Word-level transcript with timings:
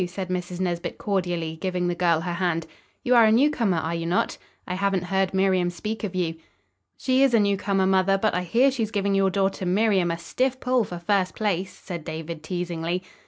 said 0.07 0.29
Mrs. 0.29 0.59
Nesbit 0.59 0.97
cordially, 0.97 1.59
giving 1.61 1.87
the 1.87 1.93
girl 1.93 2.21
her 2.21 2.33
hand. 2.33 2.65
"You 3.03 3.13
are 3.13 3.25
a 3.25 3.31
newcomer, 3.31 3.77
are 3.77 3.93
you 3.93 4.07
not? 4.07 4.35
I 4.67 4.73
haven't 4.73 5.03
heard 5.03 5.31
Miriam 5.31 5.69
speak 5.69 6.03
of 6.03 6.15
you." 6.15 6.37
"She 6.97 7.21
is 7.21 7.35
a 7.35 7.39
newcomer, 7.39 7.85
mother, 7.85 8.17
but 8.17 8.33
I 8.33 8.41
hear 8.41 8.71
she's 8.71 8.89
giving 8.89 9.13
your 9.13 9.29
daughter 9.29 9.63
Miriam 9.63 10.09
a 10.09 10.17
stiff 10.17 10.59
pull 10.59 10.83
for 10.85 10.97
first 10.97 11.35
place," 11.35 11.71
said 11.71 12.03
David 12.03 12.41
teasingly. 12.41 13.03